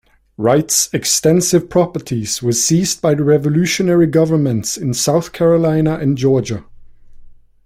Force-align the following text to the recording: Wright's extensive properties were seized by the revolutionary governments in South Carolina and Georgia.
Wright's 0.35 0.91
extensive 0.95 1.69
properties 1.69 2.41
were 2.41 2.53
seized 2.53 3.03
by 3.03 3.13
the 3.13 3.23
revolutionary 3.23 4.07
governments 4.07 4.75
in 4.75 4.95
South 4.95 5.31
Carolina 5.31 5.99
and 5.99 6.17
Georgia. 6.17 6.65